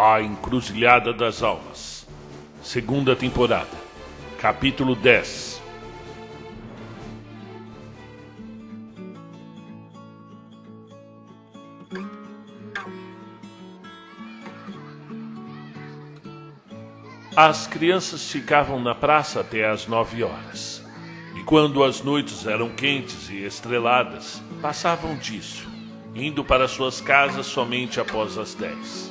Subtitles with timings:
[0.00, 2.06] A Encruzilhada das Almas,
[2.62, 3.76] segunda temporada,
[4.40, 5.60] capítulo 10.
[17.34, 20.80] As crianças ficavam na praça até às nove horas.
[21.34, 25.66] E quando as noites eram quentes e estreladas, passavam disso,
[26.14, 29.07] indo para suas casas somente após as dez.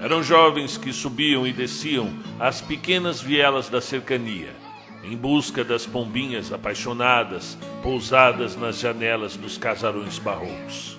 [0.00, 2.08] Eram jovens que subiam e desciam
[2.38, 4.54] as pequenas vielas da cercania,
[5.02, 10.96] em busca das pombinhas apaixonadas pousadas nas janelas dos casarões barrocos.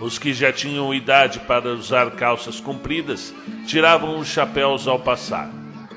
[0.00, 3.32] Os que já tinham idade para usar calças compridas
[3.66, 5.48] tiravam os chapéus ao passar,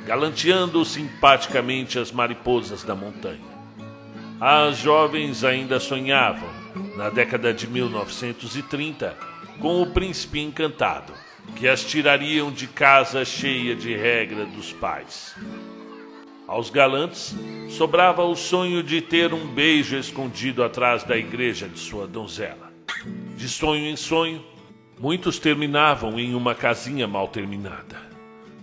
[0.05, 3.57] galanteando simpaticamente as mariposas da montanha.
[4.39, 6.49] As jovens ainda sonhavam,
[6.95, 9.17] na década de 1930,
[9.59, 11.11] com o príncipe encantado,
[11.55, 15.35] que as tirariam de casa cheia de regra dos pais.
[16.47, 17.35] Aos galantes
[17.69, 22.71] sobrava o sonho de ter um beijo escondido atrás da igreja de sua donzela.
[23.35, 24.43] De sonho em sonho,
[24.97, 28.01] muitos terminavam em uma casinha mal terminada,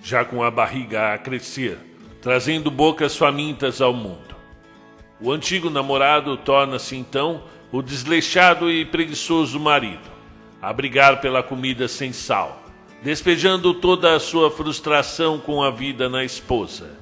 [0.02, 1.78] já com a barriga a crescer,
[2.22, 4.34] trazendo bocas famintas ao mundo.
[5.20, 10.10] O antigo namorado torna-se então o desleixado e preguiçoso marido,
[10.60, 12.63] a brigar pela comida sem sal,
[13.04, 16.98] despejando toda a sua frustração com a vida na esposa,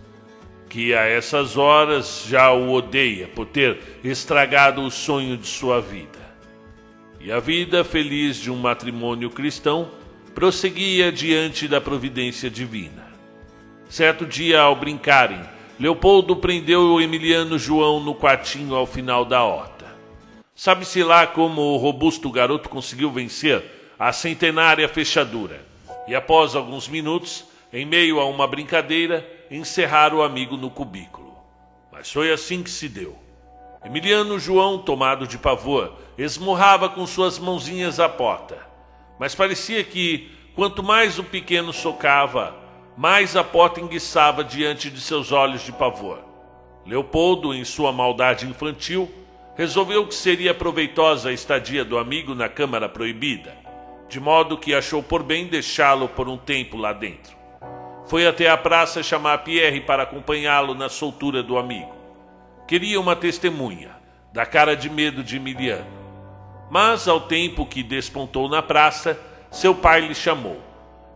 [0.69, 6.19] que a essas horas já o odeia por ter estragado o sonho de sua vida.
[7.21, 9.91] E a vida feliz de um matrimônio cristão
[10.35, 13.07] prosseguia diante da providência divina.
[13.89, 15.41] Certo dia, ao brincarem,
[15.79, 19.87] Leopoldo prendeu o Emiliano João no quartinho ao final da horta.
[20.53, 23.63] Sabe-se lá como o robusto garoto conseguiu vencer
[23.97, 25.71] a centenária fechadura
[26.07, 31.35] e, após alguns minutos, em meio a uma brincadeira, encerrar o amigo no cubículo.
[31.91, 33.17] Mas foi assim que se deu.
[33.85, 38.59] Emiliano João, tomado de pavor, esmurrava com suas mãozinhas a porta.
[39.19, 42.57] Mas parecia que, quanto mais o pequeno socava,
[42.97, 46.19] mais a porta enguiçava diante de seus olhos de pavor.
[46.87, 49.11] Leopoldo, em sua maldade infantil,
[49.57, 53.57] resolveu que seria proveitosa a estadia do amigo na Câmara Proibida,
[54.13, 57.35] de modo que achou por bem deixá-lo por um tempo lá dentro.
[58.07, 61.91] Foi até a praça chamar Pierre para acompanhá-lo na soltura do amigo.
[62.69, 63.89] Queria uma testemunha,
[64.31, 65.87] da cara de medo de Emiliano.
[66.71, 69.19] Mas, ao tempo que despontou na praça,
[69.51, 70.61] seu pai lhe chamou.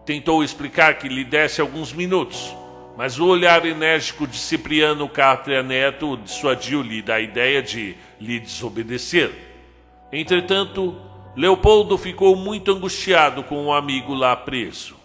[0.07, 2.57] Tentou explicar que lhe desse alguns minutos,
[2.97, 9.35] mas o olhar enérgico de Cipriano Cátria Neto dissuadiu-lhe da ideia de lhe desobedecer.
[10.11, 10.97] Entretanto,
[11.37, 14.97] Leopoldo ficou muito angustiado com o amigo lá preso.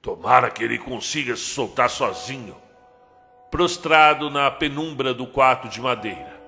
[0.00, 2.54] Tomara que ele consiga se soltar sozinho.
[3.50, 6.40] Prostrado na penumbra do quarto de madeira,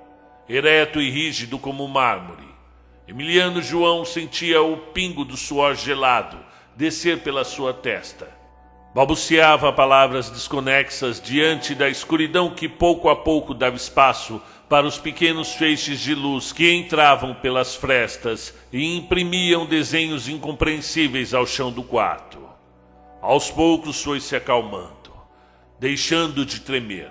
[0.49, 2.47] ereto e rígido como mármore,
[3.09, 6.39] Emiliano João sentia o pingo do suor gelado
[6.77, 8.29] descer pela sua testa.
[8.95, 15.55] Balbuciava palavras desconexas diante da escuridão que pouco a pouco dava espaço para os pequenos
[15.55, 22.39] feixes de luz que entravam pelas frestas e imprimiam desenhos incompreensíveis ao chão do quarto.
[23.23, 25.11] Aos poucos foi se acalmando,
[25.81, 27.11] deixando de tremer,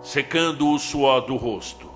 [0.00, 1.90] secando o suor do rosto.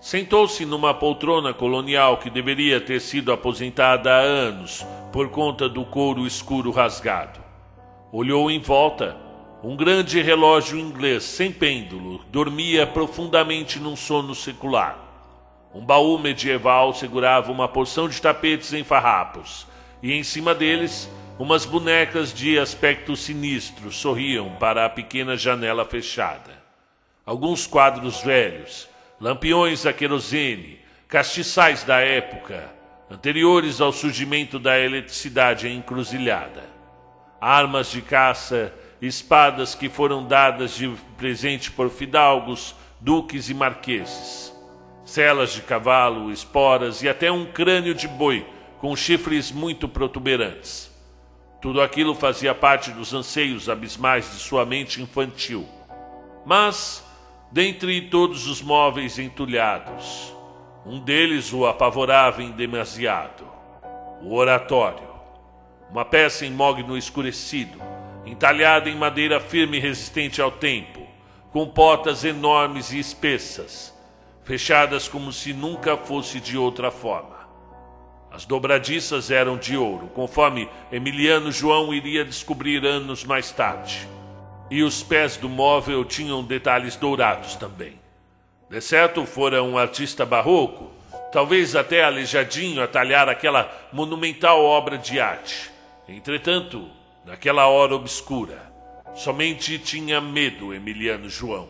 [0.00, 6.24] Sentou-se numa poltrona colonial que deveria ter sido aposentada há anos por conta do couro
[6.26, 7.40] escuro rasgado.
[8.12, 9.27] Olhou em volta.
[9.60, 14.96] Um grande relógio inglês sem pêndulo dormia profundamente num sono secular.
[15.74, 19.66] Um baú medieval segurava uma porção de tapetes em farrapos,
[20.00, 21.10] e em cima deles,
[21.40, 26.52] umas bonecas de aspecto sinistro sorriam para a pequena janela fechada.
[27.26, 28.88] Alguns quadros velhos,
[29.20, 32.72] lampiões a querosene, castiçais da época,
[33.10, 36.62] anteriores ao surgimento da eletricidade encruzilhada.
[37.40, 44.52] Armas de caça, espadas que foram dadas de presente por fidalgos, duques e marqueses.
[45.04, 48.46] Celas de cavalo, esporas e até um crânio de boi
[48.78, 50.90] com chifres muito protuberantes.
[51.60, 55.66] Tudo aquilo fazia parte dos anseios abismais de sua mente infantil.
[56.46, 57.04] Mas,
[57.50, 60.32] dentre todos os móveis entulhados,
[60.86, 63.44] um deles o apavorava em demasiado:
[64.22, 65.08] o oratório.
[65.90, 67.80] Uma peça em mogno escurecido,
[68.28, 71.06] entalhada em madeira firme e resistente ao tempo,
[71.50, 73.94] com portas enormes e espessas,
[74.44, 77.38] fechadas como se nunca fosse de outra forma.
[78.30, 84.06] As dobradiças eram de ouro, conforme Emiliano João iria descobrir anos mais tarde.
[84.70, 87.98] E os pés do móvel tinham detalhes dourados também.
[88.68, 90.92] De certo, fora um artista barroco,
[91.32, 95.70] talvez até aleijadinho a talhar aquela monumental obra de arte.
[96.06, 96.86] Entretanto,
[97.28, 98.72] naquela hora obscura,
[99.14, 101.68] somente tinha medo Emiliano João.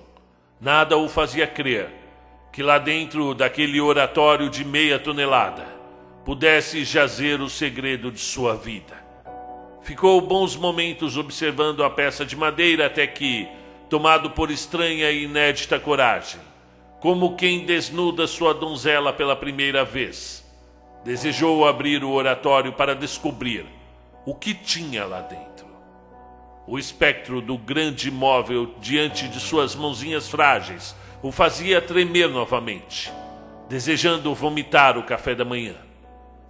[0.60, 1.90] Nada o fazia crer
[2.52, 5.66] que lá dentro daquele oratório de meia tonelada
[6.24, 9.04] pudesse jazer o segredo de sua vida.
[9.82, 13.48] Ficou bons momentos observando a peça de madeira até que,
[13.90, 16.40] tomado por estranha e inédita coragem,
[17.00, 20.46] como quem desnuda sua donzela pela primeira vez,
[21.04, 23.66] desejou abrir o oratório para descobrir
[24.24, 25.47] o que tinha lá dentro.
[26.70, 33.10] O espectro do grande móvel diante de suas mãozinhas frágeis o fazia tremer novamente,
[33.70, 35.74] desejando vomitar o café da manhã.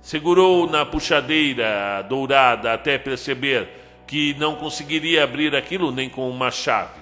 [0.01, 3.69] Segurou na puxadeira dourada até perceber
[4.09, 7.01] que não conseguiria abrir aquilo nem com uma chave.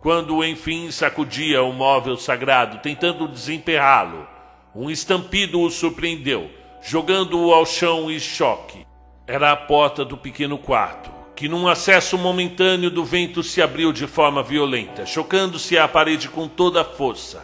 [0.00, 4.28] Quando enfim sacudia o móvel sagrado, tentando desemperrá-lo,
[4.72, 6.48] um estampido o surpreendeu,
[6.80, 8.93] jogando-o ao chão em choque.
[9.26, 14.06] Era a porta do pequeno quarto, que num acesso momentâneo do vento se abriu de
[14.06, 17.42] forma violenta, chocando-se à parede com toda a força.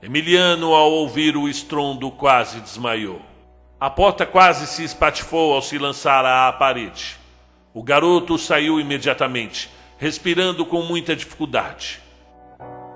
[0.00, 3.20] Emiliano, ao ouvir o estrondo, quase desmaiou.
[3.80, 7.16] A porta quase se espatifou ao se lançar à parede.
[7.74, 9.68] O garoto saiu imediatamente,
[9.98, 12.00] respirando com muita dificuldade.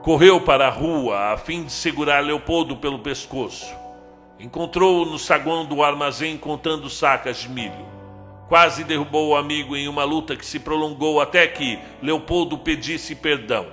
[0.05, 3.75] Correu para a rua a fim de segurar Leopoldo pelo pescoço.
[4.39, 7.94] Encontrou-o no saguão do armazém contando sacas de milho.
[8.49, 13.67] Quase derrubou o amigo em uma luta que se prolongou até que Leopoldo pedisse perdão,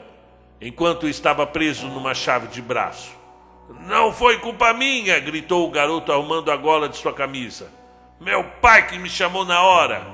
[0.62, 3.12] enquanto estava preso numa chave de braço.
[3.82, 7.72] Não foi culpa minha, gritou o garoto arrumando a gola de sua camisa.
[8.20, 10.06] Meu pai que me chamou na hora.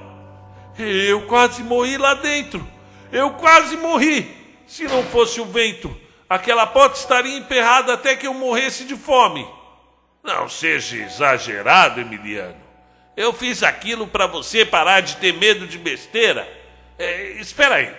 [0.78, 2.66] Eu quase morri lá dentro.
[3.12, 4.36] Eu quase morri.
[4.66, 5.96] Se não fosse o vento,
[6.30, 9.48] aquela porta estaria emperrada até que eu morresse de fome.
[10.24, 12.67] Não seja exagerado, Emiliano.
[13.18, 16.48] Eu fiz aquilo para você parar de ter medo de besteira.
[17.00, 17.92] É, espera aí.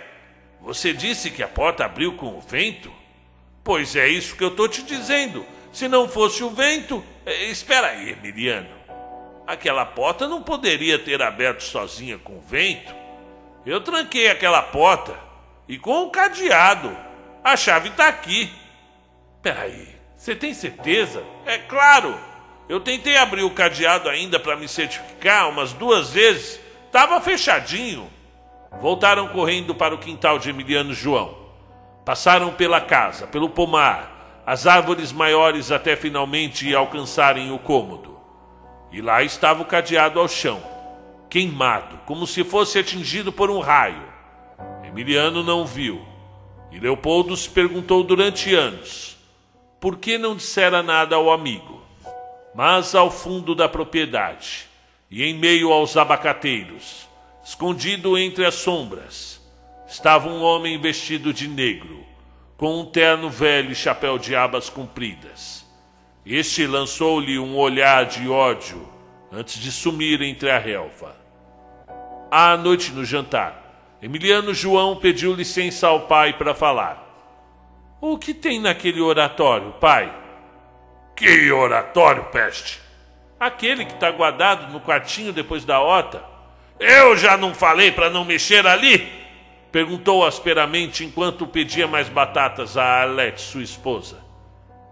[0.61, 2.89] Você disse que a porta abriu com o vento?
[3.61, 5.45] Pois é isso que eu estou te dizendo.
[5.73, 7.03] Se não fosse o vento.
[7.25, 8.69] É, espera aí, Emiliano.
[9.45, 12.95] Aquela porta não poderia ter aberto sozinha com o vento.
[13.65, 15.13] Eu tranquei aquela porta
[15.67, 16.95] e com o cadeado.
[17.43, 18.49] A chave está aqui.
[19.41, 21.25] Peraí, você tem certeza?
[21.45, 22.28] É claro.
[22.69, 26.59] Eu tentei abrir o cadeado ainda para me certificar umas duas vezes.
[26.85, 28.07] Estava fechadinho.
[28.79, 31.35] Voltaram correndo para o quintal de Emiliano João.
[32.05, 38.19] Passaram pela casa, pelo pomar, as árvores maiores até finalmente alcançarem o cômodo.
[38.91, 40.61] E lá estava o cadeado ao chão,
[41.27, 44.03] queimado, como se fosse atingido por um raio.
[44.83, 46.05] Emiliano não viu.
[46.71, 49.17] E Leopoldo se perguntou durante anos:
[49.79, 51.78] por que não dissera nada ao amigo?
[52.53, 54.67] Mas ao fundo da propriedade,
[55.09, 57.07] e em meio aos abacateiros,
[57.43, 59.41] escondido entre as sombras,
[59.87, 62.05] estava um homem vestido de negro,
[62.57, 65.65] com um terno velho e chapéu de abas compridas.
[66.25, 68.87] Este lançou-lhe um olhar de ódio
[69.31, 71.15] antes de sumir entre a relva.
[72.29, 77.05] À noite no jantar, Emiliano João pediu licença ao pai para falar.
[77.99, 80.13] O que tem naquele oratório, pai?
[81.19, 82.79] Que oratório, peste!
[83.37, 86.23] Aquele que está guardado no quartinho depois da horta.
[86.79, 89.05] Eu já não falei para não mexer ali?
[89.69, 94.17] Perguntou asperamente enquanto pedia mais batatas a Arlete, sua esposa.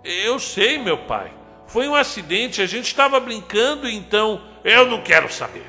[0.03, 1.31] Eu sei, meu pai.
[1.65, 4.41] Foi um acidente, a gente estava brincando, então.
[4.65, 5.65] Eu não quero saber.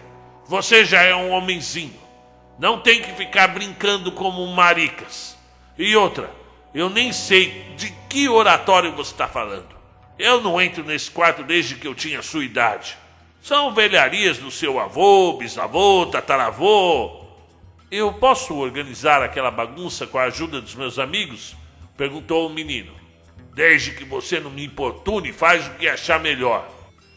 [0.46, 2.00] Você já é um homenzinho.
[2.58, 5.38] Não tem que ficar brincando como maricas.
[5.78, 6.28] E outra,
[6.74, 9.77] eu nem sei de que oratório você está falando.
[10.18, 12.96] Eu não entro nesse quarto desde que eu tinha sua idade.
[13.40, 17.24] São velharias do seu avô, bisavô, tataravô.
[17.88, 21.54] Eu posso organizar aquela bagunça com a ajuda dos meus amigos?
[21.96, 22.92] Perguntou o menino.
[23.54, 26.68] Desde que você não me importune, faz o que achar melhor.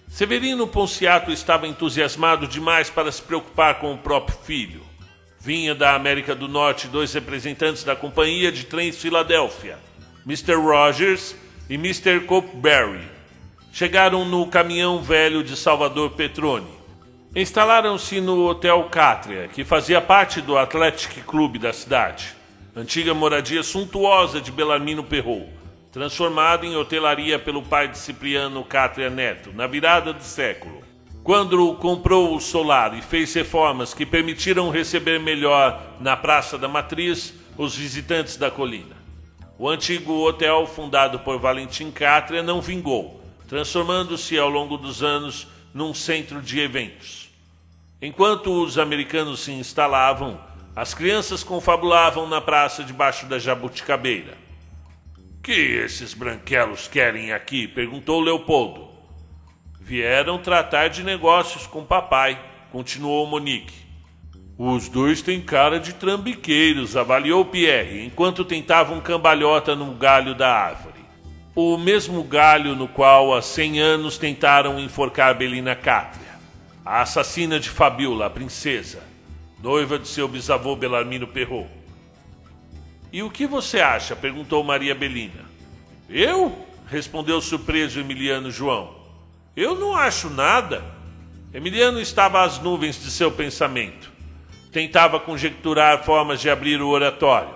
[0.07, 4.81] Severino Ponciato estava entusiasmado demais para se preocupar com o próprio filho.
[5.39, 9.79] Vinha da América do Norte dois representantes da companhia de trens Filadélfia,
[10.25, 10.53] Mr.
[10.53, 11.35] Rogers
[11.71, 12.19] e Mr.
[12.25, 12.99] Copeberry
[13.71, 16.67] chegaram no caminhão velho de Salvador Petrone.
[17.33, 22.35] Instalaram-se no Hotel Cátria, que fazia parte do Athletic Clube da cidade,
[22.75, 25.47] antiga moradia suntuosa de Belarmino Perrot,
[25.93, 30.81] transformado em hotelaria pelo pai de Cipriano Cátria Neto, na virada do século.
[31.23, 37.33] Quando comprou o solar e fez reformas que permitiram receber melhor na Praça da Matriz
[37.57, 39.00] os visitantes da colina.
[39.61, 45.93] O antigo hotel, fundado por Valentim Cátria, não vingou, transformando-se ao longo dos anos num
[45.93, 47.29] centro de eventos.
[48.01, 50.41] Enquanto os americanos se instalavam,
[50.75, 54.35] as crianças confabulavam na praça debaixo da jabuticabeira.
[55.43, 57.67] Que esses branquelos querem aqui?
[57.67, 58.89] perguntou Leopoldo.
[59.79, 63.80] Vieram tratar de negócios com papai, continuou Monique.
[64.63, 71.03] Os dois têm cara de trambiqueiros, avaliou Pierre, enquanto tentavam cambalhota no galho da árvore.
[71.55, 76.37] O mesmo galho no qual há cem anos tentaram enforcar Belina Cátria,
[76.85, 79.01] a assassina de Fabiola, a princesa,
[79.63, 81.71] noiva de seu bisavô Belarmino Perrault.
[83.11, 84.15] E o que você acha?
[84.15, 85.43] perguntou Maria Belina.
[86.07, 86.55] Eu?
[86.85, 88.93] respondeu surpreso Emiliano João.
[89.55, 90.85] Eu não acho nada.
[91.51, 94.10] Emiliano estava às nuvens de seu pensamento.
[94.71, 97.55] Tentava conjecturar formas de abrir o oratório.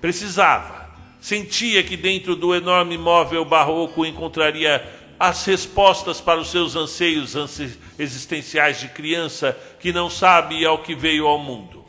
[0.00, 0.88] Precisava.
[1.20, 4.86] Sentia que dentro do enorme móvel barroco encontraria
[5.18, 7.34] as respostas para os seus anseios
[7.98, 11.84] existenciais de criança que não sabe ao que veio ao mundo.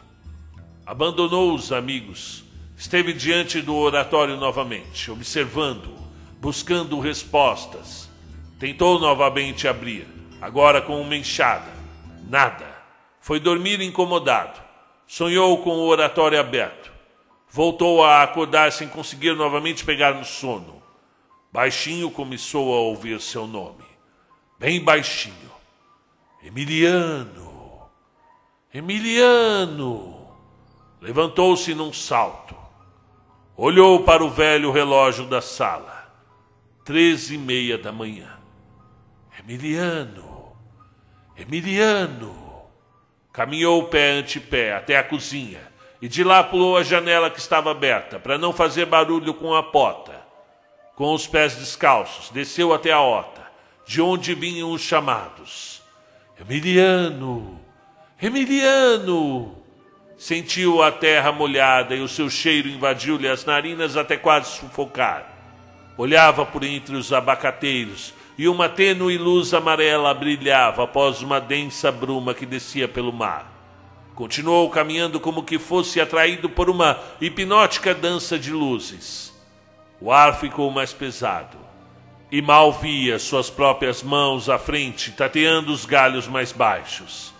[0.85, 2.43] Abandonou os amigos
[2.79, 5.93] Esteve diante do oratório novamente, observando,
[6.39, 8.09] buscando respostas.
[8.57, 10.07] Tentou novamente abrir,
[10.39, 11.69] agora com uma enxada.
[12.29, 12.78] Nada.
[13.19, 14.59] Foi dormir incomodado.
[15.07, 16.91] Sonhou com o oratório aberto.
[17.49, 20.81] Voltou a acordar sem conseguir novamente pegar no sono.
[21.51, 23.83] Baixinho começou a ouvir seu nome.
[24.59, 25.51] Bem baixinho.
[26.43, 27.81] Emiliano.
[28.73, 30.27] Emiliano.
[31.01, 32.55] Levantou-se num salto.
[33.57, 36.13] Olhou para o velho relógio da sala.
[36.85, 38.39] Treze e meia da manhã.
[39.39, 40.53] Emiliano,
[41.37, 42.48] Emiliano.
[43.39, 45.61] Caminhou pé ante pé até a cozinha
[46.01, 49.63] e de lá pulou a janela que estava aberta para não fazer barulho com a
[49.63, 50.11] porta.
[50.93, 53.41] Com os pés descalços, desceu até a horta,
[53.85, 55.81] de onde vinham os chamados.
[56.37, 57.57] Emiliano,
[58.21, 59.63] Emiliano.
[60.17, 65.25] Sentiu a terra molhada e o seu cheiro invadiu-lhe as narinas até quase sufocar.
[65.97, 72.33] Olhava por entre os abacateiros e uma tênue luz amarela brilhava após uma densa bruma
[72.33, 73.51] que descia pelo mar.
[74.15, 79.37] Continuou caminhando como que fosse atraído por uma hipnótica dança de luzes.
[79.99, 81.57] O ar ficou mais pesado
[82.31, 87.33] e mal via suas próprias mãos à frente, tateando os galhos mais baixos.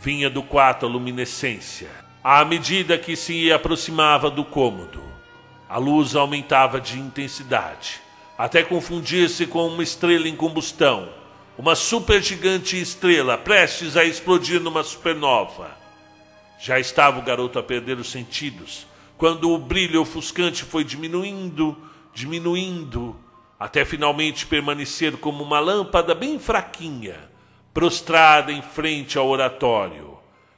[0.00, 5.00] Vinha do quarto a luminescência à medida que se aproximava do cômodo,
[5.68, 8.00] a luz aumentava de intensidade,
[8.36, 11.08] até confundir-se com uma estrela em combustão,
[11.56, 15.76] uma supergigante estrela prestes a explodir numa supernova.
[16.58, 21.76] Já estava o garoto a perder os sentidos, quando o brilho ofuscante foi diminuindo,
[22.12, 23.18] diminuindo,
[23.58, 27.16] até finalmente permanecer como uma lâmpada bem fraquinha,
[27.72, 30.16] prostrada em frente ao oratório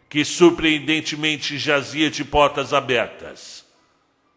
[0.08, 3.64] que surpreendentemente jazia de portas abertas.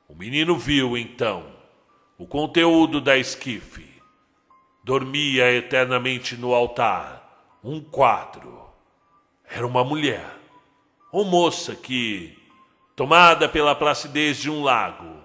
[0.07, 1.45] O menino viu, então,
[2.21, 3.89] o conteúdo da esquife.
[4.83, 8.69] Dormia eternamente no altar um quadro.
[9.49, 10.37] Era uma mulher,
[11.11, 12.37] uma moça que,
[12.95, 15.15] tomada pela placidez de um lago,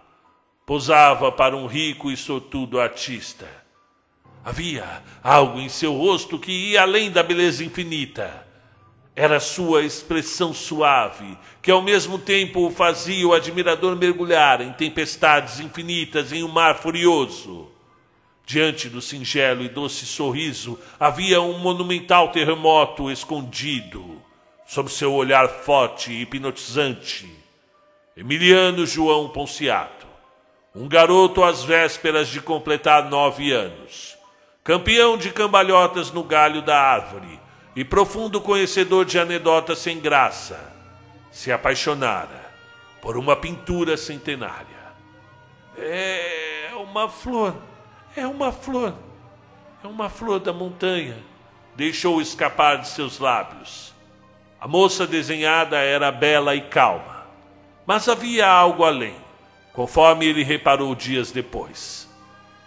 [0.65, 3.47] posava para um rico e sortudo artista.
[4.43, 8.46] Havia algo em seu rosto que ia além da beleza infinita
[9.17, 16.35] era sua expressão suave, que ao mesmo tempo fazia o admirador mergulhar em tempestades infinitas
[16.35, 17.73] em um mar furioso.
[18.45, 24.23] Diante do singelo e doce sorriso havia um monumental terremoto escondido,
[24.67, 27.27] sob seu olhar forte e hipnotizante.
[28.15, 30.07] Emiliano João Ponciato,
[30.75, 34.15] um garoto às vésperas de completar nove anos,
[34.63, 37.46] campeão de cambalhotas no galho da árvore,
[37.77, 40.73] e profundo conhecedor de anedotas sem graça,
[41.31, 42.51] se apaixonara
[43.03, 44.65] por uma pintura centenária.
[45.77, 47.55] É uma flor,
[48.17, 48.95] é uma flor,
[49.85, 51.19] é uma flor da montanha,
[51.75, 53.93] deixou escapar de seus lábios.
[54.59, 57.27] A moça desenhada era bela e calma,
[57.85, 59.15] mas havia algo além,
[59.75, 62.09] conforme ele reparou dias depois.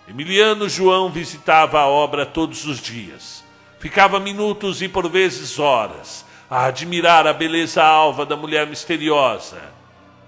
[0.07, 3.38] Emiliano João visitava a obra todos os dias
[3.79, 9.61] Ficava minutos e por vezes horas a admirar a beleza alva da mulher misteriosa.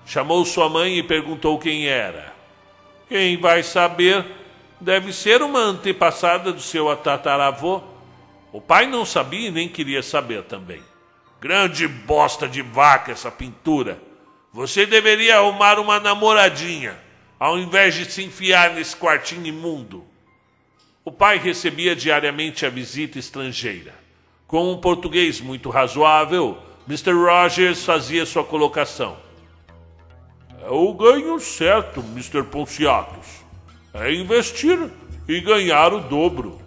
[0.06, 2.34] Chamou sua mãe e perguntou quem era.
[3.10, 4.26] Quem vai saber?
[4.80, 7.82] Deve ser uma antepassada do seu tataravô.
[8.54, 10.82] O pai não sabia e nem queria saber também.
[11.40, 14.02] Grande bosta de vaca essa pintura.
[14.54, 16.98] Você deveria arrumar uma namoradinha,
[17.40, 20.06] ao invés de se enfiar nesse quartinho imundo.
[21.04, 23.96] O pai recebia diariamente a visita estrangeira.
[24.46, 27.14] Com um português muito razoável, Mr.
[27.14, 29.18] Rogers fazia sua colocação.
[30.62, 32.44] É o ganho certo, Mr.
[32.44, 33.44] Ponciatos.
[33.96, 34.78] É investir
[35.28, 36.62] e ganhar o dobro.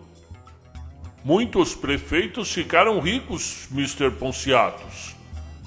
[1.25, 4.11] Muitos prefeitos ficaram ricos, Mr.
[4.11, 5.15] Ponciatos.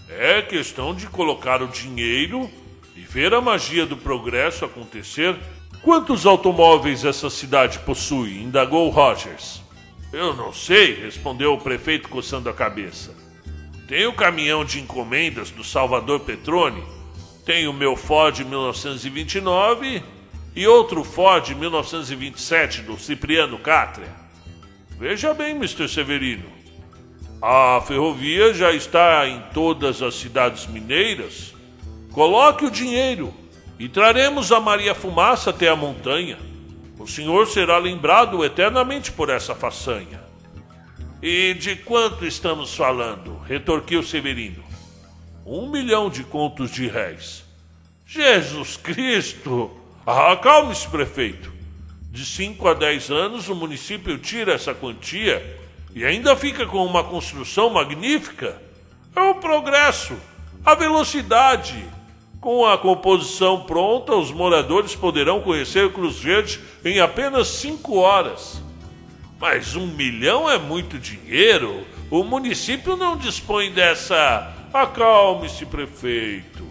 [0.09, 2.50] É questão de colocar o dinheiro
[2.97, 5.38] e ver a magia do progresso acontecer.
[5.88, 8.41] Quantos automóveis essa cidade possui?
[8.41, 9.62] indagou Rogers.
[10.12, 13.15] Eu não sei, respondeu o prefeito coçando a cabeça.
[13.88, 16.84] Tem o caminhão de encomendas do Salvador Petrone,
[17.46, 20.03] tem o meu Ford 1929
[20.53, 24.13] e outro Ford 1927 do Cipriano Cátria.
[25.00, 25.88] Veja bem, Mr.
[25.88, 26.51] Severino.
[27.41, 31.56] A ferrovia já está em todas as cidades mineiras.
[32.12, 33.34] Coloque o dinheiro
[33.79, 36.38] e traremos a Maria Fumaça até a montanha.
[36.98, 40.22] O senhor será lembrado eternamente por essa façanha.
[41.22, 43.38] E de quanto estamos falando?
[43.39, 44.63] retorquiu Severino.
[45.46, 47.43] Um milhão de contos de réis.
[48.05, 49.72] Jesus Cristo!
[50.05, 51.51] Acalme-se, prefeito.
[52.12, 55.60] De 5 a 10 anos, o município tira essa quantia
[55.93, 58.62] e ainda fica com uma construção magnífica.
[59.15, 60.17] É o progresso,
[60.65, 61.84] a velocidade.
[62.39, 68.62] Com a composição pronta, os moradores poderão conhecer Cruz Verde em apenas 5 horas.
[69.39, 71.86] Mas um milhão é muito dinheiro.
[72.10, 74.53] O município não dispõe dessa.
[74.74, 76.65] Acalme-se, prefeito.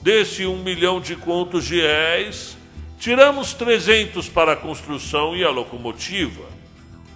[0.00, 2.56] Desse um milhão de contos de réis,
[3.02, 6.44] Tiramos 300 para a construção e a locomotiva.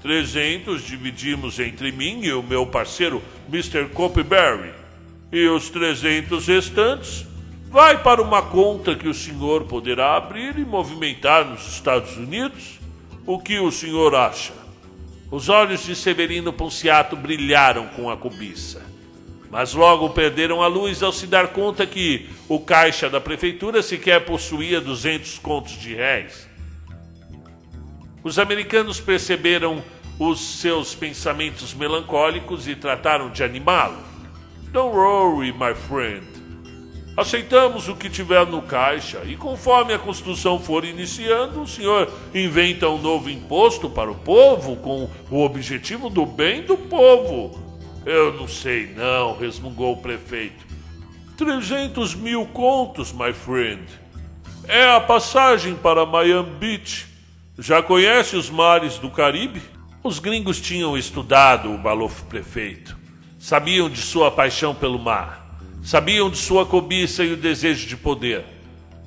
[0.02, 3.90] 300 dividimos entre mim e o meu parceiro Mr.
[3.90, 4.72] Copyberry.
[5.30, 7.24] E os 300 restantes
[7.70, 12.78] vai para uma conta que o senhor poderá abrir e movimentar nos Estados Unidos.
[13.26, 14.52] O que o senhor acha?
[15.30, 18.96] Os olhos de Severino Ponciato brilharam com a cobiça
[19.50, 24.24] mas logo perderam a luz ao se dar conta que o caixa da prefeitura sequer
[24.24, 26.48] possuía 200 contos de réis.
[28.22, 29.82] Os americanos perceberam
[30.18, 33.96] os seus pensamentos melancólicos e trataram de animá-lo.
[34.72, 36.35] Don't worry, my friend.
[37.16, 42.90] Aceitamos o que tiver no caixa e conforme a construção for iniciando, o senhor inventa
[42.90, 47.58] um novo imposto para o povo com o objetivo do bem do povo.
[48.04, 50.66] Eu não sei não, resmungou o prefeito.
[51.38, 53.82] Trezentos mil contos, my friend.
[54.68, 57.06] É a passagem para Miami Beach.
[57.58, 59.62] Já conhece os mares do Caribe?
[60.04, 62.94] Os gringos tinham estudado o balofo prefeito.
[63.38, 65.45] Sabiam de sua paixão pelo mar.
[65.86, 68.44] Sabiam de sua cobiça e o desejo de poder.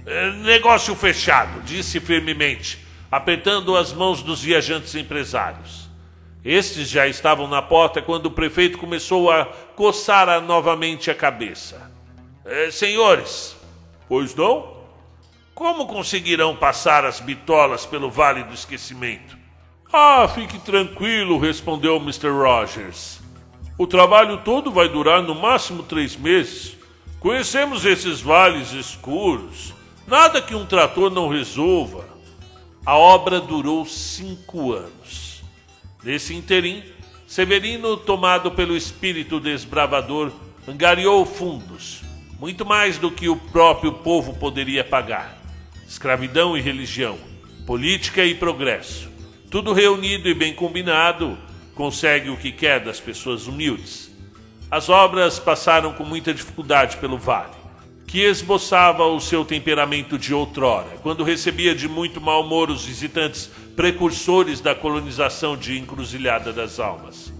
[0.05, 2.79] É, negócio fechado, disse firmemente,
[3.11, 5.89] apertando as mãos dos viajantes empresários.
[6.41, 9.43] Estes já estavam na porta quando o prefeito começou a
[9.75, 11.91] coçar novamente a cabeça.
[12.45, 13.57] Eh, senhores,
[14.07, 14.77] pois não?
[15.53, 19.37] Como conseguirão passar as bitolas pelo Vale do Esquecimento?
[19.91, 22.29] Ah, fique tranquilo, respondeu Mr.
[22.29, 23.18] Rogers.
[23.79, 26.75] O trabalho todo vai durar no máximo três meses.
[27.17, 29.73] Conhecemos esses vales escuros.
[30.05, 32.05] Nada que um trator não resolva.
[32.85, 35.41] A obra durou cinco anos.
[36.03, 36.83] Nesse interim,
[37.25, 40.29] Severino, tomado pelo espírito desbravador,
[40.67, 42.01] angariou fundos,
[42.37, 45.41] muito mais do que o próprio povo poderia pagar.
[45.87, 47.17] Escravidão e religião,
[47.65, 49.09] política e progresso,
[49.49, 51.37] tudo reunido e bem combinado,
[51.79, 54.11] consegue o que quer das pessoas humildes.
[54.69, 57.55] As obras passaram com muita dificuldade pelo vale,
[58.05, 63.49] que esboçava o seu temperamento de outrora, quando recebia de muito mau humor os visitantes
[63.77, 67.31] precursores da colonização de Encruzilhada das Almas.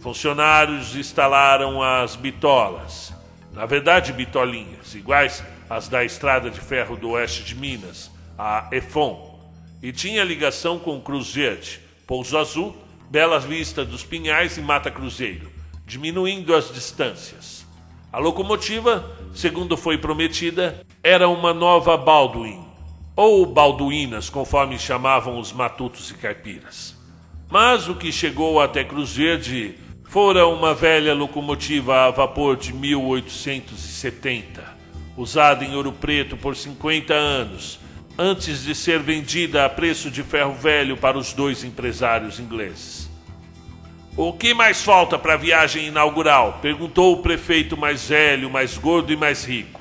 [0.00, 3.12] Funcionários instalaram as bitolas,
[3.52, 9.50] na verdade bitolinhas, iguais às da estrada de ferro do oeste de Minas, a EFON,
[9.82, 12.76] e tinha ligação com Cruzete, Pouso Azul,
[13.10, 15.50] Bela Vista dos Pinhais e Mata Cruzeiro,
[15.84, 17.66] diminuindo as distâncias.
[18.12, 22.64] A locomotiva, segundo foi prometida, era uma nova Baldwin,
[23.16, 26.96] ou balduínas, conforme chamavam os matutos e caipiras.
[27.50, 29.74] Mas o que chegou até Cruz Verde
[30.08, 34.62] fora uma velha locomotiva a vapor de 1870,
[35.16, 37.80] usada em Ouro Preto por 50 anos,
[38.18, 42.99] antes de ser vendida a preço de ferro velho para os dois empresários ingleses.
[44.16, 46.58] O que mais falta para a viagem inaugural?
[46.60, 49.80] perguntou o prefeito mais velho, mais gordo e mais rico.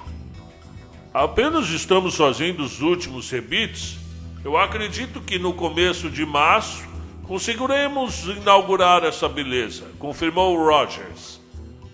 [1.12, 3.98] Apenas estamos fazendo os últimos rebites.
[4.44, 6.88] Eu acredito que no começo de março
[7.24, 11.42] conseguiremos inaugurar essa beleza, confirmou Rogers.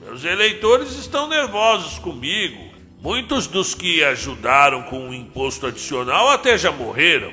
[0.01, 2.75] Meus eleitores estão nervosos comigo.
[3.01, 7.31] Muitos dos que ajudaram com o imposto adicional até já morreram.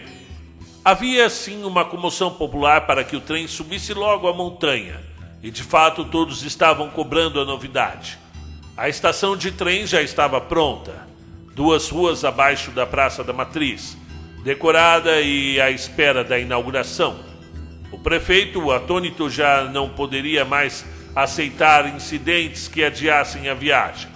[0.84, 5.00] Havia sim uma comoção popular para que o trem subisse logo a montanha,
[5.40, 8.18] e de fato todos estavam cobrando a novidade.
[8.76, 11.06] A estação de trem já estava pronta,
[11.54, 13.96] duas ruas abaixo da Praça da Matriz,
[14.42, 17.16] decorada e à espera da inauguração.
[17.92, 24.10] O prefeito, atônito, já não poderia mais aceitar incidentes que adiassem a viagem.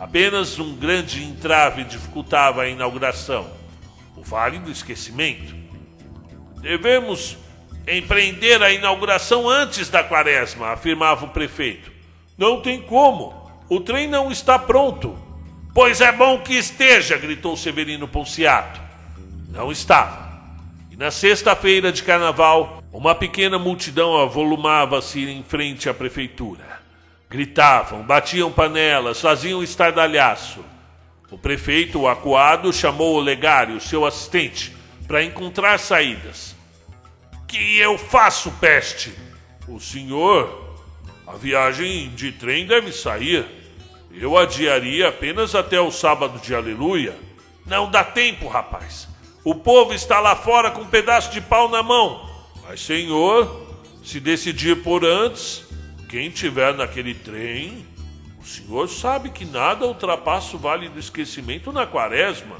[0.00, 3.46] Apenas um grande entrave dificultava a inauguração:
[4.16, 5.67] o Vale do Esquecimento.
[6.60, 7.36] Devemos
[7.86, 11.90] empreender a inauguração antes da quaresma, afirmava o prefeito.
[12.36, 13.34] Não tem como.
[13.68, 15.18] O trem não está pronto.
[15.74, 18.80] Pois é bom que esteja, gritou Severino Ponciato.
[19.48, 20.28] Não estava.
[20.90, 26.80] E na sexta-feira de carnaval, uma pequena multidão avolumava-se em frente à prefeitura.
[27.30, 30.64] Gritavam, batiam panelas, faziam estardalhaço.
[31.30, 34.74] O prefeito, o acuado, chamou o legário, seu assistente,
[35.08, 36.54] para encontrar saídas.
[37.48, 39.10] Que eu faço, peste?
[39.66, 40.76] O senhor,
[41.26, 43.46] a viagem de trem deve sair.
[44.12, 47.16] Eu adiaria apenas até o sábado de aleluia.
[47.64, 49.08] Não dá tempo, rapaz.
[49.42, 52.28] O povo está lá fora com um pedaço de pau na mão.
[52.68, 53.66] Mas, senhor,
[54.04, 55.64] se decidir por antes,
[56.10, 57.86] quem tiver naquele trem,
[58.38, 62.56] o senhor sabe que nada ultrapassa o vale do esquecimento na quaresma.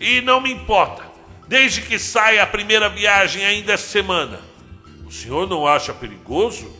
[0.00, 1.11] E não me importa
[1.48, 4.40] desde que saia a primeira viagem ainda essa semana.
[5.06, 6.70] O senhor não acha perigoso?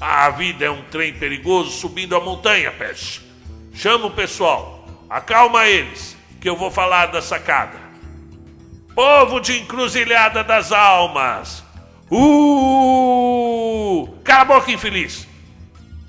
[0.00, 3.22] A vida é um trem perigoso subindo a montanha, peste.
[3.74, 7.78] Chama o pessoal, acalma eles, que eu vou falar da sacada.
[8.94, 11.64] Povo de encruzilhada das almas!
[12.10, 14.08] Uh!
[14.22, 15.26] Cala a boca, infeliz!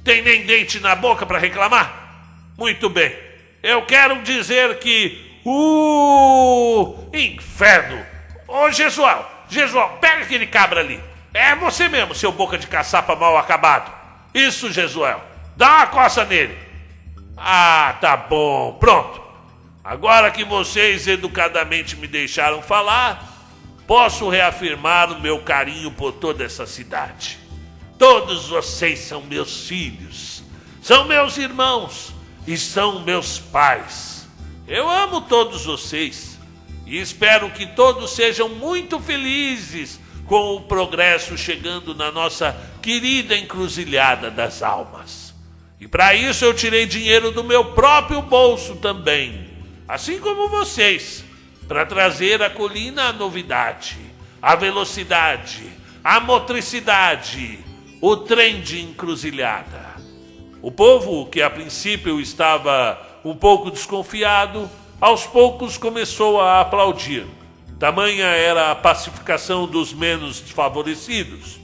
[0.03, 2.53] Tem nem dente na boca para reclamar?
[2.57, 3.13] Muito bem.
[3.61, 7.09] Eu quero dizer que Uh!
[7.13, 8.05] Inferno!
[8.45, 10.99] Ô, Jesual, Jesual, pega aquele cabra ali.
[11.33, 13.89] É você mesmo, seu boca de caçapa mal acabado.
[14.33, 15.23] Isso, Jesuel.
[15.55, 16.57] Dá uma coça nele.
[17.37, 18.73] Ah, tá bom.
[18.73, 19.21] Pronto.
[19.81, 23.25] Agora que vocês educadamente me deixaram falar,
[23.87, 27.39] posso reafirmar o meu carinho por toda essa cidade.
[27.97, 30.43] Todos vocês são meus filhos,
[30.81, 32.13] são meus irmãos
[32.45, 34.16] e são meus pais.
[34.67, 36.37] Eu amo todos vocês
[36.85, 44.29] e espero que todos sejam muito felizes com o progresso chegando na nossa querida encruzilhada
[44.29, 45.33] das almas.
[45.79, 49.47] E para isso eu tirei dinheiro do meu próprio bolso também,
[49.87, 51.23] assim como vocês,
[51.65, 53.97] para trazer à colina a novidade,
[54.41, 55.63] a velocidade,
[56.03, 57.59] a motricidade,
[58.01, 59.95] o trem de encruzilhada.
[60.61, 67.25] O povo que a princípio estava um pouco desconfiado, aos poucos começou a aplaudir.
[67.77, 71.59] Tamanha era a pacificação dos menos desfavorecidos.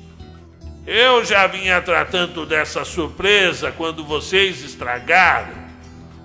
[0.86, 5.64] Eu já vinha tratando dessa surpresa quando vocês estragaram.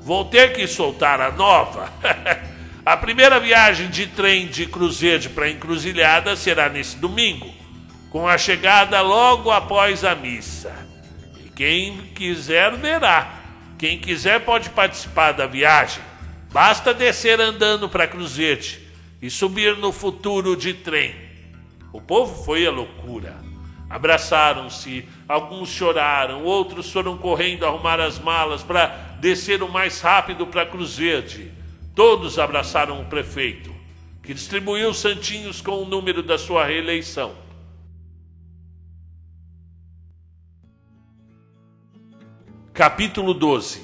[0.02, 1.90] Vou ter que soltar a nova.
[2.84, 7.48] a primeira viagem de trem de Cruzeiro para Encruzilhada será nesse domingo,
[8.10, 10.74] com a chegada logo após a missa.
[11.44, 13.37] E quem quiser verá.
[13.78, 16.02] Quem quiser pode participar da viagem.
[16.50, 18.84] Basta descer andando para Cruzete
[19.22, 21.14] e subir no futuro de trem.
[21.92, 23.36] O povo foi à loucura.
[23.88, 28.86] Abraçaram-se, alguns choraram, outros foram correndo arrumar as malas para
[29.20, 31.50] descer o mais rápido para Cruzete.
[31.94, 33.74] Todos abraçaram o prefeito,
[34.22, 37.47] que distribuiu santinhos com o número da sua reeleição.
[42.78, 43.82] Capítulo 12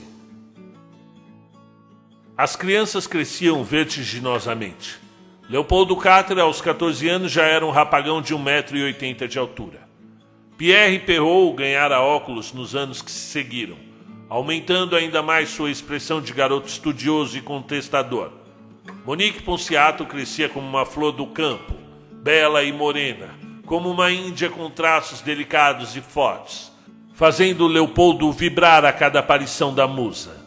[2.38, 5.00] As crianças cresciam vertiginosamente.
[5.50, 9.80] Leopoldo Cáter, aos 14 anos, já era um rapagão de 1,80m de altura.
[10.56, 13.76] Pierre Perrault ganhara óculos nos anos que se seguiram,
[14.28, 18.30] aumentando ainda mais sua expressão de garoto estudioso e contestador.
[19.04, 21.74] Monique Ponciato crescia como uma flor do campo,
[22.12, 23.34] bela e morena,
[23.66, 26.72] como uma índia com traços delicados e fortes
[27.14, 30.44] fazendo Leopoldo vibrar a cada aparição da musa.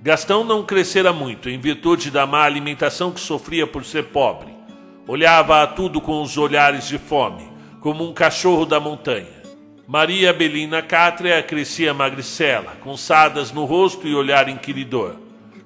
[0.00, 4.48] Gastão não crescera muito, em virtude da má alimentação que sofria por ser pobre.
[5.06, 7.46] Olhava a tudo com os olhares de fome,
[7.80, 9.38] como um cachorro da montanha.
[9.86, 15.16] Maria Belina Cátria crescia magricela, com sadas no rosto e olhar inquiridor.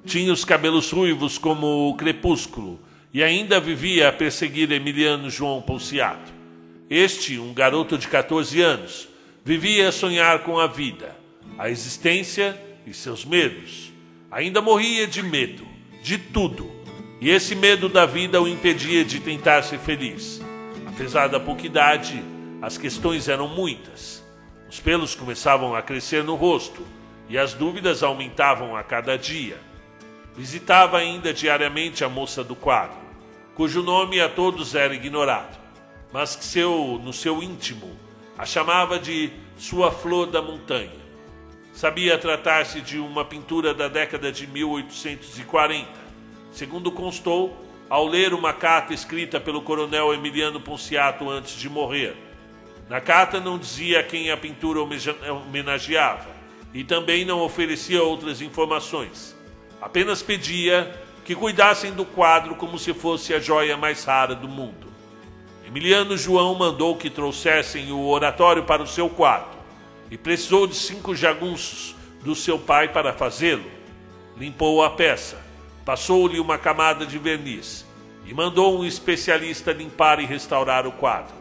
[0.05, 2.79] Tinha os cabelos ruivos como o crepúsculo
[3.13, 6.33] e ainda vivia a perseguir Emiliano João Ponciato.
[6.89, 9.12] Este, um garoto de 14 anos,
[9.45, 11.15] vivia a sonhar com a vida,
[11.57, 13.91] a existência e seus medos.
[14.31, 15.67] Ainda morria de medo,
[16.01, 16.71] de tudo,
[17.19, 20.41] e esse medo da vida o impedia de tentar ser feliz.
[20.87, 22.23] Apesar da pouca idade,
[22.61, 24.23] as questões eram muitas.
[24.69, 26.85] Os pelos começavam a crescer no rosto
[27.27, 29.57] e as dúvidas aumentavam a cada dia.
[30.37, 32.97] Visitava ainda diariamente a moça do quadro,
[33.55, 35.59] cujo nome a todos era ignorado,
[36.11, 38.02] mas que seu, no seu íntimo
[38.37, 41.03] a chamava de sua flor da montanha.
[41.73, 45.87] Sabia tratar-se de uma pintura da década de 1840,
[46.51, 47.57] segundo constou
[47.89, 52.15] ao ler uma carta escrita pelo coronel Emiliano Ponciato antes de morrer.
[52.89, 56.29] Na carta não dizia quem a pintura homenageava
[56.73, 59.35] e também não oferecia outras informações.
[59.81, 64.92] Apenas pedia que cuidassem do quadro como se fosse a joia mais rara do mundo.
[65.73, 69.57] Emiliano João mandou que trouxessem o oratório para o seu quarto
[70.11, 73.65] e precisou de cinco jagunços do seu pai para fazê-lo.
[74.37, 75.43] Limpou a peça,
[75.83, 77.87] passou-lhe uma camada de verniz
[78.23, 81.33] e mandou um especialista limpar e restaurar o quadro.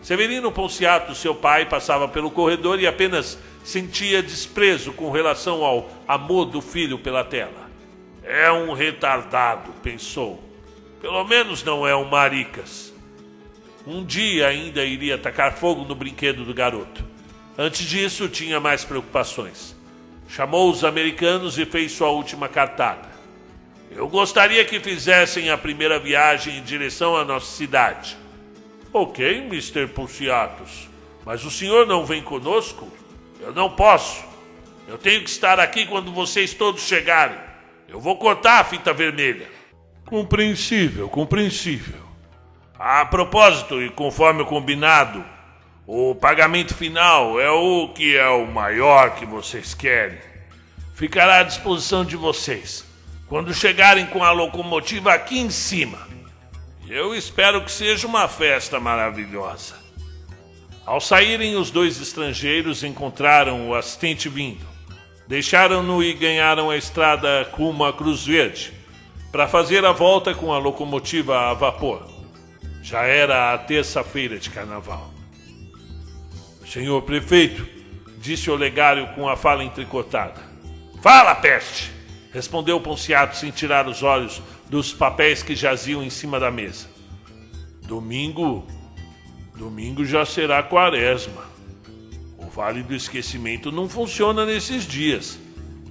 [0.00, 6.46] Severino Ponciato, seu pai, passava pelo corredor e apenas sentia desprezo com relação ao amor
[6.46, 7.68] do filho pela tela.
[8.24, 10.42] É um retardado, pensou.
[11.02, 12.87] Pelo menos não é um maricas.
[13.90, 17.02] Um dia ainda iria tacar fogo no brinquedo do garoto.
[17.56, 19.74] Antes disso, tinha mais preocupações.
[20.28, 23.08] Chamou os americanos e fez sua última cartada.
[23.90, 28.14] Eu gostaria que fizessem a primeira viagem em direção à nossa cidade.
[28.92, 29.86] Ok, Mr.
[29.86, 30.86] Pulciatus,
[31.24, 32.92] mas o senhor não vem conosco?
[33.40, 34.22] Eu não posso.
[34.86, 37.38] Eu tenho que estar aqui quando vocês todos chegarem.
[37.88, 39.48] Eu vou cortar a fita vermelha.
[40.04, 42.07] Compreensível, compreensível.
[42.78, 45.24] A propósito, e conforme combinado,
[45.84, 50.20] o pagamento final é o que é o maior que vocês querem.
[50.94, 52.84] Ficará à disposição de vocês
[53.26, 56.06] quando chegarem com a locomotiva aqui em cima.
[56.88, 59.74] Eu espero que seja uma festa maravilhosa.
[60.86, 64.64] Ao saírem, os dois estrangeiros encontraram o assistente vindo.
[65.26, 68.72] Deixaram-no e ganharam a estrada rumo a Cruz Verde
[69.32, 72.17] para fazer a volta com a locomotiva a vapor.
[72.88, 75.12] Já era a terça-feira de carnaval.
[76.66, 77.68] Senhor prefeito,
[78.16, 80.40] disse o legário com a fala entrecortada.
[81.02, 81.92] Fala, peste!
[82.32, 86.88] respondeu Ponciato sem tirar os olhos dos papéis que jaziam em cima da mesa.
[87.82, 88.66] Domingo.
[89.54, 91.44] Domingo já será quaresma.
[92.38, 95.38] O Vale do Esquecimento não funciona nesses dias.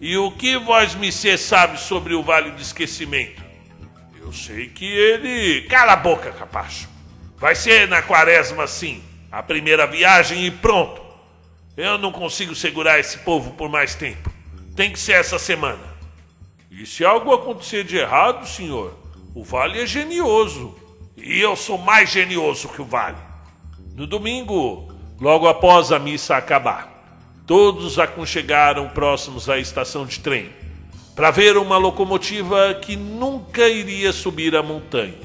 [0.01, 3.46] E o que vós me sabe sobre o Vale do Esquecimento?
[4.27, 5.61] Eu sei que ele.
[5.69, 6.89] Cala a boca, capacho.
[7.37, 9.01] Vai ser na quaresma sim.
[9.31, 11.01] A primeira viagem e pronto.
[11.77, 14.29] Eu não consigo segurar esse povo por mais tempo.
[14.75, 15.79] Tem que ser essa semana.
[16.69, 18.99] E se algo acontecer de errado, senhor,
[19.33, 20.77] o vale é genioso.
[21.15, 23.17] E eu sou mais genioso que o vale.
[23.95, 30.66] No domingo, logo após a missa acabar, todos aconchegaram próximos à estação de trem
[31.17, 35.15] para ver uma locomotiva que nunca iria subir a montanha.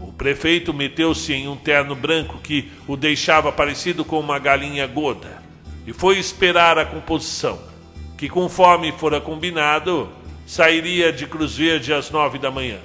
[0.00, 5.42] O prefeito meteu-se em um terno branco que o deixava parecido com uma galinha gorda
[5.86, 7.60] e foi esperar a composição,
[8.16, 10.08] que conforme fora combinado,
[10.46, 12.78] sairia de Cruz Verde às nove da manhã.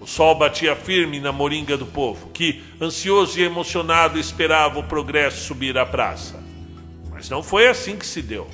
[0.00, 5.46] O sol batia firme na moringa do povo, que, ansioso e emocionado, esperava o progresso
[5.48, 6.40] subir à praça.
[7.10, 8.46] Mas não foi assim que se deu.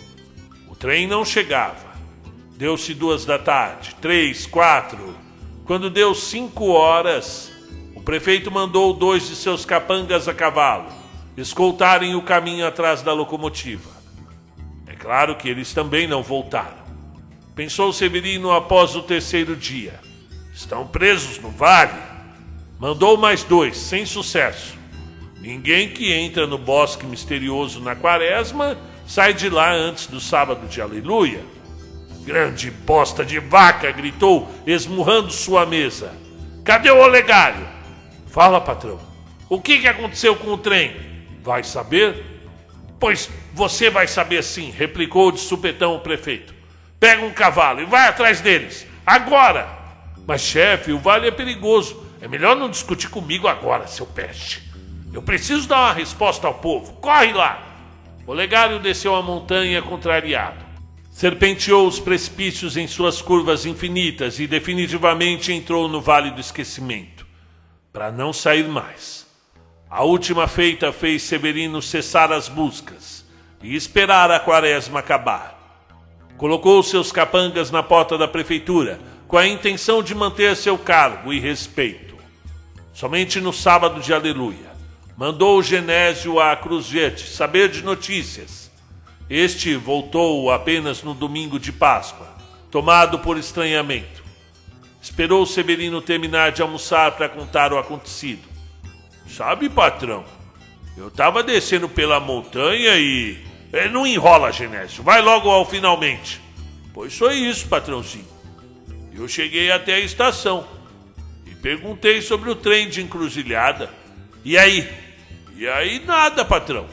[0.67, 1.94] O trem não chegava.
[2.57, 5.17] Deu-se duas da tarde, três, quatro.
[5.65, 7.51] Quando deu cinco horas,
[7.95, 11.05] o prefeito mandou dois de seus capangas a cavalo
[11.37, 13.91] escoltarem o caminho atrás da locomotiva.
[14.87, 16.85] É claro que eles também não voltaram.
[17.55, 20.01] Pensou Severino após o terceiro dia.
[20.53, 22.01] Estão presos no vale?
[22.79, 24.77] Mandou mais dois, sem sucesso.
[25.41, 30.81] Ninguém que entra no bosque misterioso na quaresma sai de lá antes do sábado de
[30.81, 31.45] aleluia.
[32.25, 33.91] Grande bosta de vaca!
[33.93, 36.13] gritou, esmurrando sua mesa.
[36.65, 37.67] Cadê o olegário?
[38.27, 38.99] Fala, patrão.
[39.49, 40.97] O que, que aconteceu com o trem?
[41.43, 42.25] Vai saber?
[42.99, 46.55] Pois você vai saber sim, replicou de supetão o prefeito.
[46.99, 48.87] Pega um cavalo e vai atrás deles.
[49.05, 49.69] Agora!
[50.27, 52.03] Mas, chefe, o vale é perigoso.
[52.23, 54.63] É melhor não discutir comigo agora, seu peste.
[55.13, 56.95] Eu preciso dar uma resposta ao povo.
[56.95, 57.63] Corre lá!
[58.27, 60.64] Olegário desceu a montanha contrariado.
[61.15, 67.25] Serpenteou os precipícios em suas curvas infinitas e definitivamente entrou no Vale do Esquecimento,
[67.93, 69.25] para não sair mais.
[69.89, 73.25] A última feita fez Severino cessar as buscas
[73.63, 75.87] e esperar a quaresma acabar.
[76.37, 78.99] Colocou seus capangas na porta da prefeitura
[79.29, 82.17] com a intenção de manter seu cargo e respeito.
[82.93, 84.73] Somente no sábado de Aleluia,
[85.17, 88.64] mandou o Genésio à Cruz Verde saber de notícias.
[89.29, 92.29] Este voltou apenas no domingo de Páscoa,
[92.71, 94.23] tomado por estranhamento.
[95.01, 98.43] Esperou Severino terminar de almoçar para contar o acontecido.
[99.27, 100.25] Sabe, patrão,
[100.97, 103.39] eu estava descendo pela montanha e.
[103.73, 106.41] É, não enrola, Genésio, vai logo ao finalmente.
[106.93, 108.27] Pois foi isso, patrãozinho.
[109.13, 110.67] Eu cheguei até a estação
[111.45, 113.91] e perguntei sobre o trem de encruzilhada.
[114.45, 114.89] E aí?
[115.57, 116.87] E aí nada, patrão.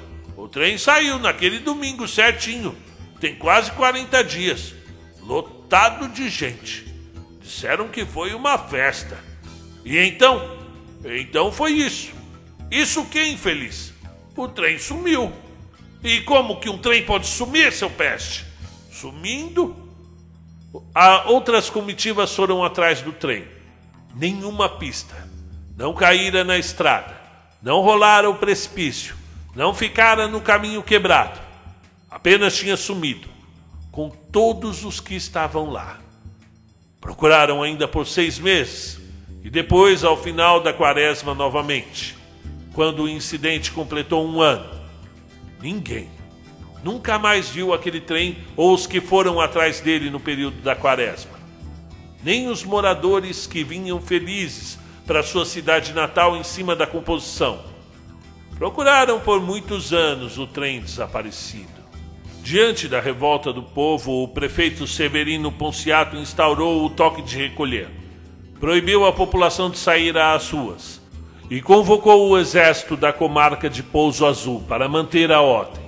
[0.51, 2.75] Trem saiu naquele domingo certinho.
[3.19, 4.73] Tem quase 40 dias.
[5.21, 6.85] Lotado de gente.
[7.41, 9.17] Disseram que foi uma festa.
[9.85, 10.59] E então?
[11.05, 12.11] Então foi isso.
[12.69, 13.93] Isso que, infeliz?
[14.35, 15.31] O trem sumiu.
[16.03, 18.45] E como que um trem pode sumir, seu peste?
[18.91, 19.75] Sumindo?
[20.93, 23.47] A outras comitivas foram atrás do trem.
[24.15, 25.15] Nenhuma pista.
[25.77, 27.19] Não caíra na estrada.
[27.61, 29.20] Não rolara o precipício.
[29.55, 31.39] Não ficara no caminho quebrado.
[32.09, 33.27] Apenas tinha sumido,
[33.91, 35.99] com todos os que estavam lá.
[36.99, 38.99] Procuraram ainda por seis meses
[39.43, 42.17] e depois, ao final da quaresma, novamente.
[42.73, 44.69] Quando o incidente completou um ano,
[45.61, 46.09] ninguém
[46.83, 51.39] nunca mais viu aquele trem ou os que foram atrás dele no período da quaresma.
[52.23, 57.70] Nem os moradores que vinham felizes para sua cidade natal em cima da composição.
[58.61, 61.81] Procuraram por muitos anos o trem desaparecido.
[62.43, 67.89] Diante da revolta do povo, o prefeito Severino Ponciato instaurou o toque de recolher.
[68.59, 71.01] Proibiu a população de sair às ruas
[71.49, 75.83] e convocou o exército da comarca de Pouso Azul para manter a ordem.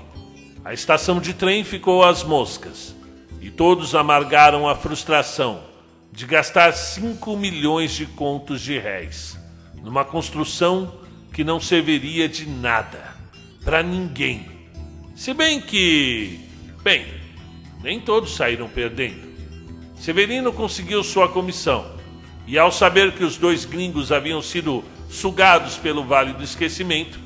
[0.66, 2.96] A estação de trem ficou às moscas
[3.40, 5.60] e todos amargaram a frustração
[6.12, 9.38] de gastar 5 milhões de contos de réis
[9.84, 11.03] numa construção
[11.34, 13.16] que não serviria de nada
[13.66, 14.46] para ninguém.
[15.16, 16.40] Se bem que,
[16.84, 17.06] bem,
[17.82, 19.34] nem todos saíram perdendo.
[19.96, 21.96] Severino conseguiu sua comissão
[22.46, 27.20] e, ao saber que os dois gringos haviam sido sugados pelo Vale do Esquecimento,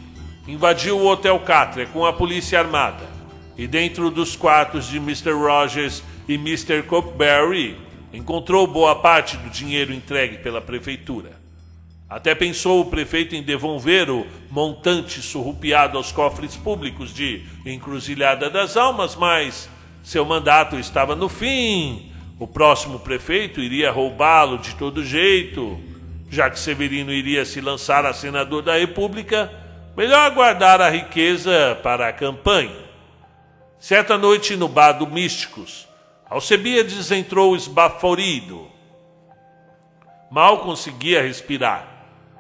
[0.47, 3.05] invadiu o Hotel Cátria com a polícia armada
[3.57, 5.31] e dentro dos quartos de Mr.
[5.31, 6.83] Rogers e Mr.
[6.83, 7.77] Cockberry
[8.13, 11.37] encontrou boa parte do dinheiro entregue pela prefeitura.
[12.09, 18.77] Até pensou o prefeito em devolver o montante surrupiado aos cofres públicos de Encruzilhada das
[18.77, 19.69] Almas, mas
[20.01, 22.11] seu mandato estava no fim.
[22.39, 25.77] O próximo prefeito iria roubá-lo de todo jeito.
[26.29, 29.51] Já que Severino iria se lançar a senador da República,
[29.95, 32.87] melhor guardar a riqueza para a campanha.
[33.79, 35.87] Certa noite no bar do Místicos,
[36.29, 38.67] Alcebiades entrou esbaforido.
[40.29, 41.96] Mal conseguia respirar.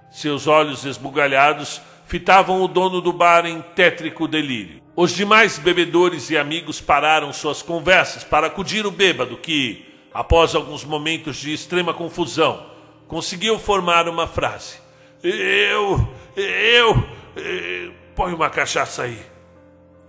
[0.09, 4.81] Seus olhos esbugalhados fitavam o dono do bar em tétrico delírio.
[4.95, 10.83] Os demais bebedores e amigos pararam suas conversas para acudir o bêbado que, após alguns
[10.83, 12.65] momentos de extrema confusão,
[13.07, 14.77] conseguiu formar uma frase.
[15.21, 17.03] Eu, eu,
[17.35, 19.19] eu põe uma cachaça aí.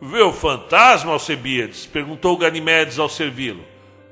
[0.01, 1.85] Vê o fantasma, Alcebiades?
[1.85, 3.65] Perguntou Ganimedes ao servi-lo.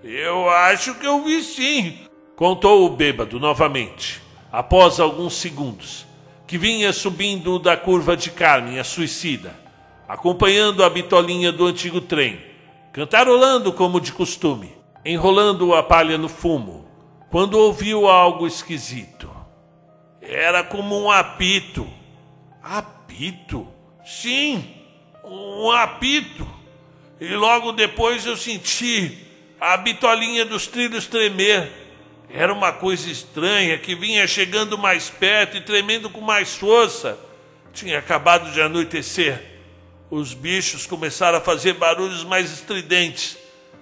[0.03, 1.99] Eu acho que eu vi sim,
[2.37, 4.21] contou o bêbado novamente,
[4.57, 6.07] após alguns segundos,
[6.47, 9.55] que vinha subindo da curva de Carmen, a suicida,
[10.09, 12.41] acompanhando a bitolinha do antigo trem,
[12.91, 14.73] cantarolando como de costume,
[15.05, 16.89] enrolando a palha no fumo,
[17.31, 19.31] quando ouviu algo esquisito.
[20.23, 21.87] Era como um apito.
[22.63, 23.69] Apito?
[24.07, 24.67] Sim,
[25.23, 26.49] um apito.
[27.21, 29.19] E logo depois eu senti
[29.61, 31.86] a bitolinha dos trilhos tremer.
[32.29, 37.19] Era uma coisa estranha que vinha chegando mais perto e tremendo com mais força.
[37.73, 39.43] Tinha acabado de anoitecer.
[40.11, 43.37] Os bichos começaram a fazer barulhos mais estridentes.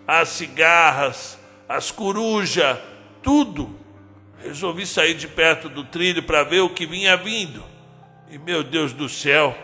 [0.07, 1.39] As cigarras,
[1.69, 2.79] as corujas,
[3.23, 3.79] tudo.
[4.43, 7.65] Resolvi sair de perto do trilho para ver o que vinha vindo.
[8.31, 9.57] E meu Deus do céu,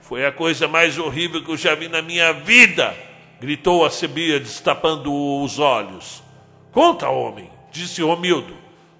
[0.00, 2.94] foi a coisa mais horrível que eu já vi na minha vida!
[3.40, 5.12] gritou a Sebia, destapando
[5.42, 6.22] os olhos.
[6.70, 8.54] Conta, homem, disse Romildo.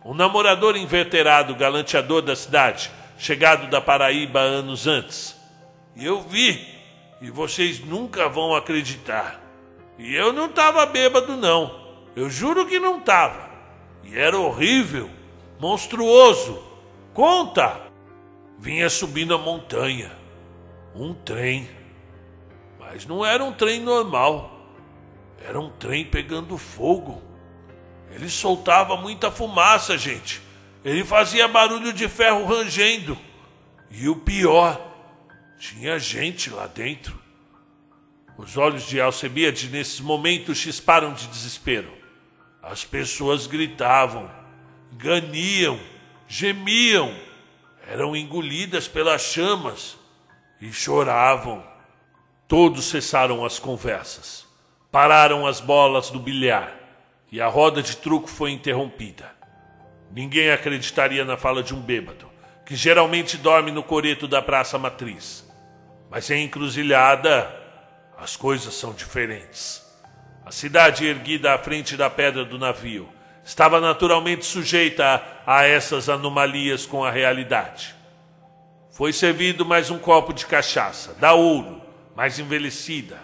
[0.04, 5.36] um namorador inveterado, galanteador da cidade, chegado da Paraíba anos antes.
[5.94, 6.66] E eu vi,
[7.20, 9.40] e vocês nunca vão acreditar.
[9.98, 11.78] E eu não estava bêbado, não.
[12.16, 13.50] Eu juro que não estava.
[14.02, 15.10] E era horrível,
[15.58, 16.62] monstruoso.
[17.12, 17.80] Conta!
[18.58, 20.10] Vinha subindo a montanha.
[20.94, 21.68] Um trem.
[22.78, 24.50] Mas não era um trem normal.
[25.46, 27.22] Era um trem pegando fogo.
[28.10, 30.42] Ele soltava muita fumaça, gente.
[30.84, 33.16] Ele fazia barulho de ferro rangendo.
[33.90, 34.80] E o pior,
[35.58, 37.18] tinha gente lá dentro.
[38.36, 41.90] Os olhos de Alcebiade nesses momentos chisparam de desespero.
[42.62, 44.30] As pessoas gritavam,
[44.92, 45.78] ganiam,
[46.26, 47.14] gemiam,
[47.88, 49.96] eram engolidas pelas chamas
[50.60, 51.64] e choravam.
[52.48, 54.46] Todos cessaram as conversas,
[54.90, 56.79] pararam as bolas do bilhar
[57.30, 59.30] e a roda de truco foi interrompida.
[60.12, 62.28] Ninguém acreditaria na fala de um bêbado,
[62.66, 65.48] que geralmente dorme no coreto da Praça Matriz.
[66.10, 67.54] Mas em encruzilhada,
[68.18, 69.80] as coisas são diferentes.
[70.44, 73.08] A cidade erguida à frente da pedra do navio
[73.44, 77.94] estava naturalmente sujeita a, essas anomalias com a realidade.
[78.90, 81.80] Foi servido mais um copo de cachaça, da ouro,
[82.16, 83.18] mais envelhecida,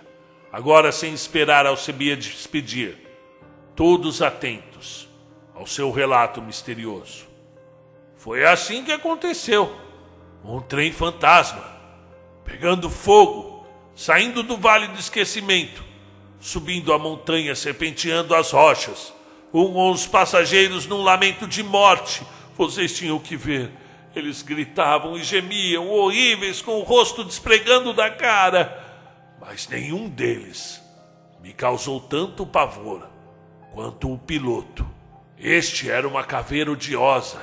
[0.53, 3.06] agora sem esperar Alcebia despedir,
[3.77, 5.07] todos atentos
[5.55, 7.27] ao seu relato misterioso.
[8.17, 9.77] Foi assim que aconteceu.
[10.43, 11.63] Um trem fantasma,
[12.45, 15.85] pegando fogo, saindo do vale do esquecimento,
[16.41, 19.13] subindo a montanha, serpenteando as rochas,
[19.53, 22.23] com os passageiros num lamento de morte.
[22.57, 23.71] Vocês tinham que ver.
[24.15, 28.83] Eles gritavam e gemiam, horríveis, com o rosto despregando da cara.
[29.39, 30.81] Mas nenhum deles
[31.43, 33.16] me causou tanto pavor
[33.77, 34.89] quanto o piloto.
[35.39, 37.39] Este era uma caveira odiosa,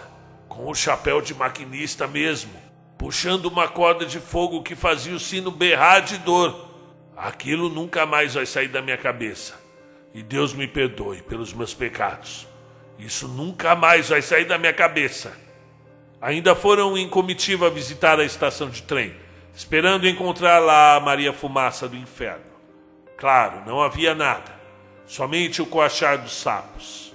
[0.50, 2.52] com o chapéu de maquinista mesmo,
[2.98, 6.72] puxando uma corda de fogo que fazia o sino berrar de dor.
[7.16, 9.54] Aquilo nunca mais vai sair da minha cabeça.
[10.12, 12.48] E Deus me perdoe pelos meus pecados.
[12.98, 15.38] Isso nunca mais vai sair da minha cabeça.
[16.20, 19.14] Ainda foram em comitiva visitar a estação de trem,
[19.54, 22.46] esperando encontrar lá a Maria Fumaça do Inferno.
[23.18, 24.63] Claro, não havia nada
[25.08, 27.13] somente o coachar dos sapos.